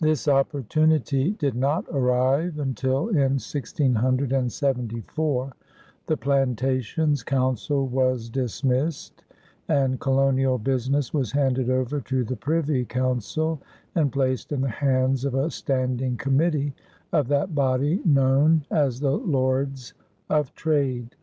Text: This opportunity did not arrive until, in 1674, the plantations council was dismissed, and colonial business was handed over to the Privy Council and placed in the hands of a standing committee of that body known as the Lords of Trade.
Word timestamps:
This 0.00 0.26
opportunity 0.26 1.30
did 1.30 1.54
not 1.54 1.84
arrive 1.92 2.58
until, 2.58 3.06
in 3.10 3.38
1674, 3.38 5.52
the 6.08 6.16
plantations 6.16 7.22
council 7.22 7.86
was 7.86 8.28
dismissed, 8.28 9.22
and 9.68 10.00
colonial 10.00 10.58
business 10.58 11.14
was 11.14 11.30
handed 11.30 11.70
over 11.70 12.00
to 12.00 12.24
the 12.24 12.34
Privy 12.34 12.84
Council 12.86 13.62
and 13.94 14.10
placed 14.10 14.50
in 14.50 14.62
the 14.62 14.68
hands 14.68 15.24
of 15.24 15.36
a 15.36 15.48
standing 15.52 16.16
committee 16.16 16.74
of 17.12 17.28
that 17.28 17.54
body 17.54 18.02
known 18.04 18.64
as 18.68 18.98
the 18.98 19.12
Lords 19.16 19.94
of 20.28 20.52
Trade. 20.56 21.14